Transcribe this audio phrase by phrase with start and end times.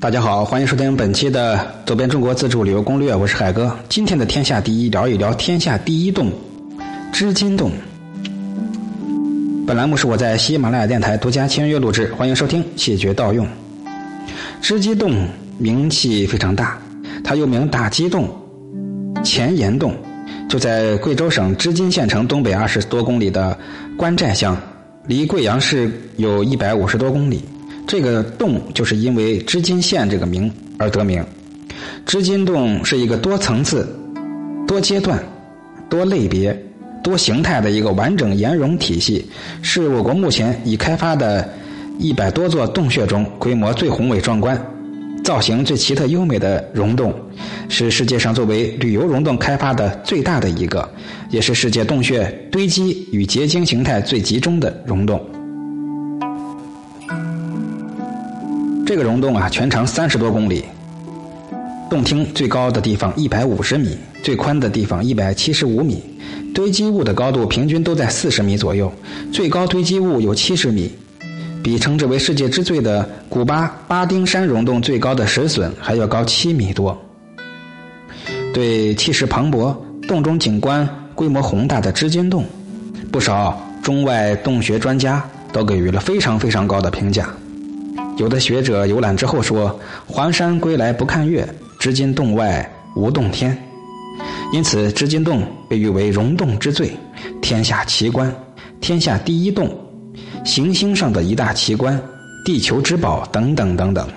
[0.00, 3.76] 大家好，欢迎收听本期的《走遍中国自助旅游攻略》，我是海哥。
[3.88, 6.30] 今天的天下第一，聊一聊天下第一洞——
[7.10, 7.72] 织金洞。
[9.66, 13.44] 本栏目是我在喜马拉雅电台独家签约录制，欢迎收听，谢绝盗用。
[14.62, 15.26] 织金洞
[15.58, 16.78] 名气非常大，
[17.24, 18.28] 它又名大鸡洞、
[19.24, 19.92] 前岩洞，
[20.48, 23.58] 就在贵州省织金县城东北二十多公里的
[23.96, 24.56] 关寨乡，
[25.08, 27.42] 离贵阳市有一百五十多公里。
[27.88, 31.24] 这个洞就是因为织金线这个名而得名。
[32.04, 33.88] 织金洞是一个多层次、
[34.66, 35.18] 多阶段、
[35.88, 36.54] 多类别、
[37.02, 39.24] 多形态的一个完整岩溶体系，
[39.62, 41.48] 是我国目前已开发的
[41.98, 44.62] 一百多座洞穴中规模最宏伟壮观、
[45.24, 47.14] 造型最奇特优美的溶洞，
[47.70, 50.86] 是世界上作为旅游溶洞开发的最大的一个，
[51.30, 55.18] 也是世界洞穴堆积与结晶形态最集中的溶洞。
[58.88, 60.64] 这个溶洞啊，全长三十多公里，
[61.90, 66.02] 洞厅最高的地方一百五十米，最宽的地方一百七十五米，
[66.54, 68.90] 堆积物的高度平均都在四十米左右，
[69.30, 70.90] 最高堆积物有七十米，
[71.62, 76.98] 比称之为世界之最的古巴巴丁山溶洞最高的石笋还要高七米多。
[78.54, 82.42] 对气势磅礴、洞中景观规模宏大的织金洞，
[83.12, 85.22] 不少中外洞穴专家
[85.52, 87.28] 都给予了非常非常高的评价。
[88.18, 93.56] 有的学者游览之后说：“黄山归来不看岳，织金洞外无洞天。”
[94.52, 96.90] 因此，织金洞被誉为溶洞之最、
[97.40, 98.34] 天下奇观、
[98.80, 99.70] 天下第一洞、
[100.44, 102.00] 行星上的一大奇观、
[102.44, 104.08] 地球之宝等等等等。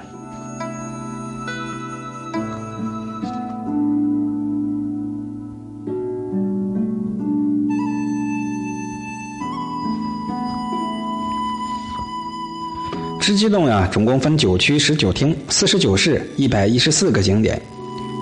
[13.32, 17.60] 织金洞呀，总共分九区十九厅、四十九室、一百一十四个景点，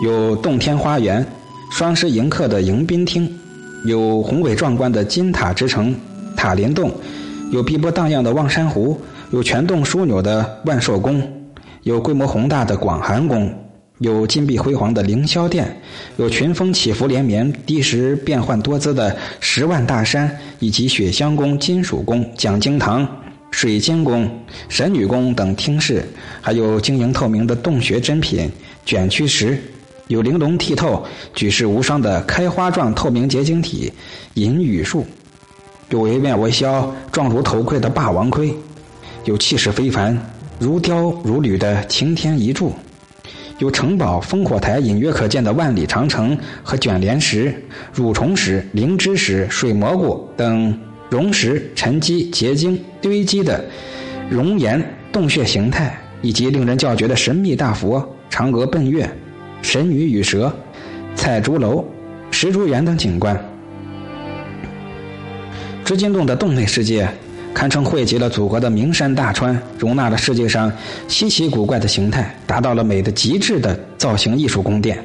[0.03, 1.25] 有洞天花园、
[1.71, 3.27] 双狮迎客的迎宾厅，
[3.85, 5.95] 有宏伟壮观的金塔之城
[6.37, 6.91] 塔林洞，
[7.51, 8.99] 有碧波荡漾的望山湖，
[9.31, 11.21] 有全洞枢纽的万寿宫，
[11.83, 13.51] 有规模宏大的广寒宫，
[13.97, 15.81] 有金碧辉煌的凌霄殿，
[16.17, 23.07] 有群峰起伏连绵、地势变幻多姿的十万大山，以及雪香宫、金属宫、讲经堂。
[23.51, 24.29] 水晶宫、
[24.69, 26.03] 神女宫等厅室，
[26.39, 28.49] 还有晶莹透明的洞穴珍品
[28.85, 29.61] 卷曲石，
[30.07, 33.91] 有玲珑剔透、举世无双的开花状透明结晶体
[34.35, 35.05] 银羽树，
[35.89, 38.53] 有惟妙惟肖、状如头盔的霸王盔，
[39.25, 40.17] 有气势非凡、
[40.57, 42.73] 如雕如履的擎天一柱，
[43.57, 47.53] 有城堡烽火台隐约可见的万里长城和卷帘石、
[47.93, 50.88] 蠕虫石、灵芝石、水蘑菇等。
[51.09, 53.65] 溶石、沉积、结晶堆积的
[54.29, 59.09] 熔岩洞穴形态，以及令人叫绝的神秘大佛、嫦娥奔月、
[59.61, 60.55] 神女与蛇、
[61.15, 61.83] 彩竹楼、
[62.29, 63.37] 石竹园等景观。
[65.83, 67.09] 织金洞的洞内世界，
[67.55, 70.71] 堪称汇集了祖国的名山大川，容纳了世界上
[71.07, 75.03] 稀奇古怪的形态，达到了美的极致的造型艺术宫殿。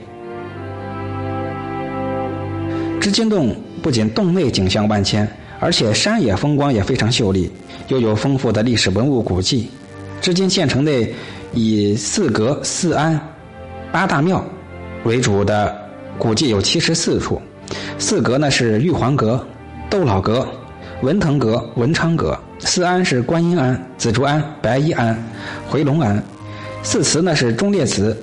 [3.01, 5.27] 织金洞不仅洞内景象万千。
[5.65, 7.51] 而且山野风光也非常秀丽，
[7.89, 9.71] 又有丰富的历史文物古迹。
[10.21, 11.11] 至今县城内
[11.55, 13.19] 以四阁、四庵、
[13.91, 14.45] 八大庙
[15.05, 15.75] 为主的
[16.19, 17.41] 古迹有七十四处。
[17.99, 19.43] 四阁呢是玉皇阁、
[19.89, 20.47] 窦老阁、
[21.01, 25.17] 文腾阁、文昌阁；四庵是观音庵、紫竹庵、白衣庵、
[25.67, 26.23] 回龙庵；
[26.83, 28.15] 四祠呢是忠烈祠、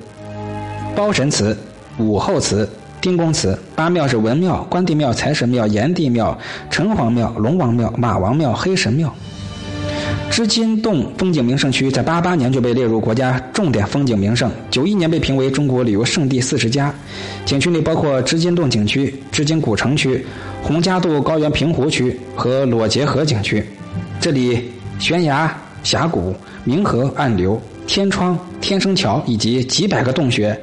[0.95, 1.57] 包神祠、
[1.97, 2.69] 武后祠。
[3.01, 6.37] 丁公祠八庙是文庙、关帝庙、财神庙、炎帝庙、
[6.69, 9.11] 城隍庙、龙王庙、马王庙、黑神庙。
[10.29, 16.93] 织金洞风景名胜区在八八年就被列入国家重点风景名胜，九一年被评为中国旅游胜地四十家。
[17.43, 20.23] 景区内包括织金洞景区、织金古城区、
[20.61, 23.65] 洪家渡高原平湖区和裸结河景区。
[24.19, 27.59] 这里悬崖峡谷、明河暗流。
[27.91, 30.57] 天窗、天生桥以及几百个洞穴，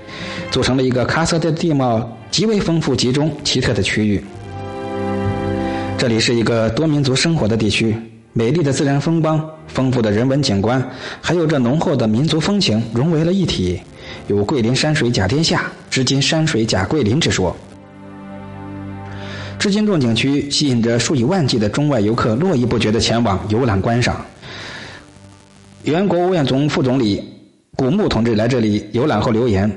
[0.51, 4.25] 组成了一个喀斯特地貌极为丰富、集中、奇特的区域。
[5.99, 7.95] 这里是一个多民族生活的地区，
[8.33, 10.83] 美丽的自然风光、丰富的人文景观，
[11.21, 13.79] 还有着浓厚的民族风情融为了一体，
[14.29, 17.55] 有“桂林山水甲天下，织金山水甲桂林”之说。
[19.59, 24.25] 织金洞景区吸引着数以万计的中外游客络绎不绝地前往游览观赏。
[25.89, 27.25] 原国务院总副总理
[27.75, 29.71] 古牧同志来这里游览后留言：“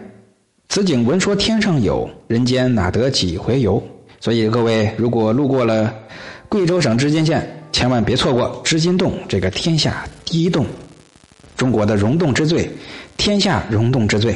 [0.68, 3.82] 此景闻说天上有人间，哪得几回游？”
[4.20, 5.94] 所以各位如果路过了
[6.50, 10.66] 贵州省织金县，千万别错过织金洞这个天下第一洞。
[11.56, 12.70] 中国的溶洞之最，
[13.16, 14.36] 天下溶洞之最。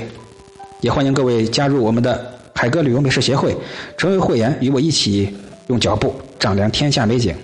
[0.80, 3.54] 也欢迎各位加入我们的海哥旅游美食协会，
[3.98, 5.30] 成为会员，与我一起
[5.68, 7.36] 用脚步丈量天下美景。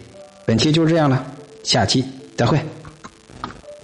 [0.46, 1.22] 本期就是这样了，
[1.64, 2.02] 下期
[2.38, 2.58] 再会。